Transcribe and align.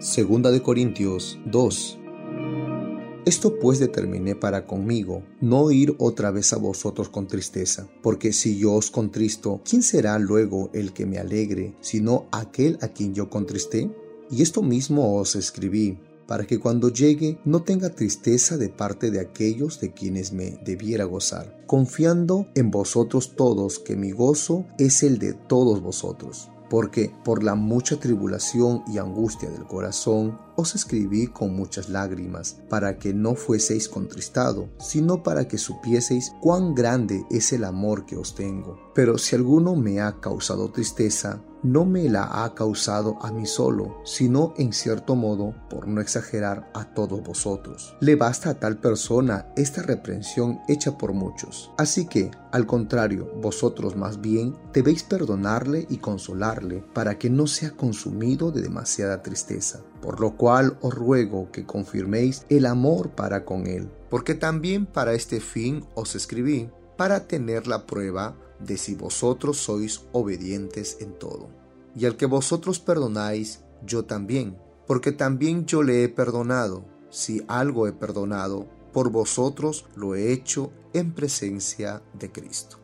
Segunda 0.00 0.52
de 0.52 0.62
Corintios 0.62 1.40
2. 1.46 1.98
Esto 3.26 3.58
pues 3.58 3.80
determiné 3.80 4.36
para 4.36 4.64
conmigo, 4.64 5.24
no 5.40 5.72
ir 5.72 5.96
otra 5.98 6.30
vez 6.30 6.52
a 6.52 6.56
vosotros 6.56 7.08
con 7.08 7.26
tristeza, 7.26 7.88
porque 8.00 8.32
si 8.32 8.56
yo 8.56 8.74
os 8.74 8.92
contristo, 8.92 9.60
¿quién 9.68 9.82
será 9.82 10.16
luego 10.20 10.70
el 10.72 10.92
que 10.92 11.04
me 11.04 11.18
alegre, 11.18 11.74
sino 11.80 12.28
aquel 12.30 12.78
a 12.80 12.86
quien 12.86 13.12
yo 13.12 13.28
contristé? 13.28 13.90
Y 14.30 14.42
esto 14.42 14.62
mismo 14.62 15.16
os 15.16 15.34
escribí, 15.34 15.98
para 16.28 16.46
que 16.46 16.60
cuando 16.60 16.92
llegue 16.92 17.40
no 17.44 17.64
tenga 17.64 17.90
tristeza 17.90 18.56
de 18.56 18.68
parte 18.68 19.10
de 19.10 19.18
aquellos 19.18 19.80
de 19.80 19.92
quienes 19.92 20.32
me 20.32 20.60
debiera 20.64 21.06
gozar, 21.06 21.64
confiando 21.66 22.46
en 22.54 22.70
vosotros 22.70 23.34
todos 23.34 23.80
que 23.80 23.96
mi 23.96 24.12
gozo 24.12 24.64
es 24.78 25.02
el 25.02 25.18
de 25.18 25.32
todos 25.32 25.82
vosotros 25.82 26.50
porque 26.68 27.12
por 27.24 27.42
la 27.42 27.54
mucha 27.54 27.98
tribulación 27.98 28.82
y 28.86 28.98
angustia 28.98 29.50
del 29.50 29.64
corazón 29.64 30.38
os 30.56 30.74
escribí 30.74 31.28
con 31.28 31.54
muchas 31.54 31.88
lágrimas, 31.88 32.56
para 32.68 32.98
que 32.98 33.14
no 33.14 33.34
fueseis 33.36 33.88
contristado, 33.88 34.68
sino 34.78 35.22
para 35.22 35.46
que 35.46 35.56
supieseis 35.56 36.32
cuán 36.40 36.74
grande 36.74 37.24
es 37.30 37.52
el 37.52 37.64
amor 37.64 38.06
que 38.06 38.16
os 38.16 38.34
tengo. 38.34 38.76
Pero 38.94 39.18
si 39.18 39.36
alguno 39.36 39.76
me 39.76 40.00
ha 40.00 40.18
causado 40.20 40.70
tristeza, 40.72 41.40
no 41.62 41.84
me 41.84 42.08
la 42.08 42.44
ha 42.44 42.54
causado 42.54 43.18
a 43.22 43.32
mí 43.32 43.46
solo, 43.46 44.00
sino 44.04 44.54
en 44.56 44.72
cierto 44.72 45.16
modo, 45.16 45.54
por 45.68 45.88
no 45.88 46.00
exagerar, 46.00 46.70
a 46.74 46.84
todos 46.94 47.22
vosotros. 47.22 47.96
Le 48.00 48.16
basta 48.16 48.50
a 48.50 48.54
tal 48.54 48.78
persona 48.78 49.46
esta 49.56 49.82
reprensión 49.82 50.60
hecha 50.68 50.96
por 50.96 51.12
muchos. 51.12 51.70
Así 51.76 52.06
que, 52.06 52.30
al 52.52 52.66
contrario, 52.66 53.30
vosotros 53.42 53.96
más 53.96 54.20
bien 54.20 54.56
debéis 54.72 55.02
perdonarle 55.02 55.86
y 55.88 55.98
consolarle, 55.98 56.84
para 56.94 57.18
que 57.18 57.30
no 57.30 57.46
sea 57.46 57.70
consumido 57.70 58.50
de 58.50 58.62
demasiada 58.62 59.22
tristeza. 59.22 59.80
Por 60.00 60.20
lo 60.20 60.36
cual 60.36 60.78
os 60.80 60.94
ruego 60.94 61.50
que 61.50 61.66
confirméis 61.66 62.44
el 62.48 62.66
amor 62.66 63.10
para 63.10 63.44
con 63.44 63.66
él, 63.66 63.90
porque 64.10 64.34
también 64.34 64.86
para 64.86 65.14
este 65.14 65.40
fin 65.40 65.84
os 65.94 66.14
escribí, 66.14 66.70
para 66.96 67.26
tener 67.26 67.66
la 67.66 67.86
prueba 67.86 68.36
de 68.60 68.76
si 68.76 68.94
vosotros 68.94 69.58
sois 69.58 70.02
obedientes 70.12 70.98
en 71.00 71.12
todo. 71.18 71.48
Y 71.94 72.06
al 72.06 72.16
que 72.16 72.26
vosotros 72.26 72.78
perdonáis, 72.78 73.64
yo 73.84 74.04
también, 74.04 74.58
porque 74.86 75.12
también 75.12 75.66
yo 75.66 75.82
le 75.82 76.04
he 76.04 76.08
perdonado, 76.08 76.84
si 77.10 77.42
algo 77.48 77.86
he 77.86 77.92
perdonado, 77.92 78.68
por 78.92 79.10
vosotros 79.10 79.86
lo 79.94 80.14
he 80.14 80.32
hecho 80.32 80.72
en 80.92 81.14
presencia 81.14 82.02
de 82.18 82.32
Cristo 82.32 82.78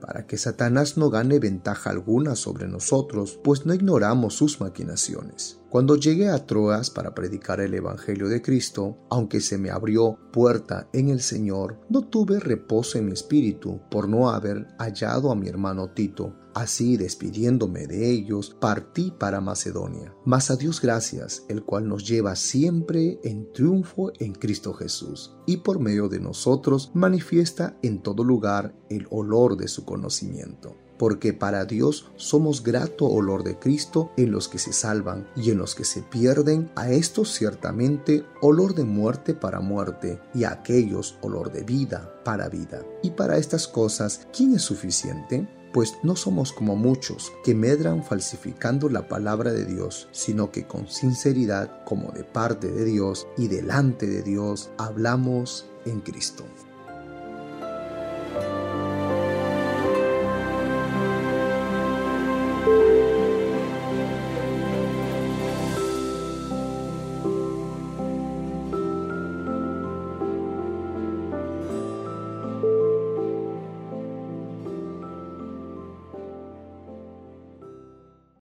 para 0.00 0.26
que 0.26 0.38
Satanás 0.38 0.96
no 0.96 1.10
gane 1.10 1.38
ventaja 1.38 1.90
alguna 1.90 2.36
sobre 2.36 2.68
nosotros, 2.68 3.38
pues 3.42 3.66
no 3.66 3.74
ignoramos 3.74 4.34
sus 4.34 4.60
maquinaciones. 4.60 5.58
Cuando 5.70 5.96
llegué 5.96 6.30
a 6.30 6.46
Troas 6.46 6.88
para 6.88 7.14
predicar 7.14 7.60
el 7.60 7.74
Evangelio 7.74 8.28
de 8.28 8.40
Cristo, 8.40 8.96
aunque 9.10 9.42
se 9.42 9.58
me 9.58 9.68
abrió 9.68 10.18
puerta 10.32 10.88
en 10.94 11.10
el 11.10 11.20
Señor, 11.20 11.78
no 11.90 12.08
tuve 12.08 12.40
reposo 12.40 12.96
en 12.96 13.04
mi 13.04 13.12
espíritu 13.12 13.78
por 13.90 14.08
no 14.08 14.30
haber 14.30 14.66
hallado 14.78 15.30
a 15.30 15.34
mi 15.34 15.46
hermano 15.46 15.90
Tito. 15.90 16.34
Así, 16.54 16.96
despidiéndome 16.96 17.86
de 17.86 18.10
ellos, 18.10 18.56
partí 18.58 19.10
para 19.10 19.42
Macedonia. 19.42 20.14
Mas 20.24 20.50
a 20.50 20.56
Dios 20.56 20.80
gracias, 20.80 21.44
el 21.50 21.62
cual 21.62 21.86
nos 21.86 22.08
lleva 22.08 22.34
siempre 22.34 23.20
en 23.22 23.52
triunfo 23.52 24.10
en 24.18 24.32
Cristo 24.32 24.72
Jesús, 24.72 25.36
y 25.46 25.58
por 25.58 25.80
medio 25.80 26.08
de 26.08 26.18
nosotros 26.18 26.92
manifiesta 26.94 27.76
en 27.82 28.02
todo 28.02 28.24
lugar 28.24 28.74
el 28.88 29.06
olor 29.10 29.58
de 29.58 29.68
su 29.68 29.84
conocimiento 29.84 30.74
porque 30.98 31.32
para 31.32 31.64
Dios 31.64 32.10
somos 32.16 32.62
grato 32.62 33.06
olor 33.06 33.44
de 33.44 33.58
Cristo 33.58 34.10
en 34.16 34.32
los 34.32 34.48
que 34.48 34.58
se 34.58 34.72
salvan 34.72 35.28
y 35.36 35.50
en 35.50 35.58
los 35.58 35.74
que 35.74 35.84
se 35.84 36.02
pierden, 36.02 36.70
a 36.74 36.90
estos 36.90 37.32
ciertamente 37.32 38.24
olor 38.40 38.74
de 38.74 38.84
muerte 38.84 39.34
para 39.34 39.60
muerte 39.60 40.20
y 40.34 40.44
a 40.44 40.52
aquellos 40.52 41.18
olor 41.22 41.52
de 41.52 41.62
vida 41.62 42.12
para 42.24 42.48
vida. 42.48 42.84
Y 43.02 43.10
para 43.10 43.38
estas 43.38 43.68
cosas, 43.68 44.26
¿quién 44.36 44.54
es 44.54 44.62
suficiente? 44.62 45.48
Pues 45.72 45.94
no 46.02 46.16
somos 46.16 46.52
como 46.52 46.76
muchos 46.76 47.30
que 47.44 47.54
medran 47.54 48.02
falsificando 48.02 48.88
la 48.88 49.06
palabra 49.06 49.52
de 49.52 49.66
Dios, 49.66 50.08
sino 50.12 50.50
que 50.50 50.66
con 50.66 50.88
sinceridad, 50.88 51.84
como 51.84 52.10
de 52.10 52.24
parte 52.24 52.70
de 52.70 52.84
Dios 52.84 53.26
y 53.36 53.48
delante 53.48 54.06
de 54.06 54.22
Dios, 54.22 54.70
hablamos 54.78 55.66
en 55.84 56.00
Cristo. 56.00 56.44